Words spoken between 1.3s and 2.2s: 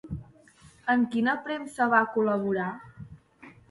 premsa va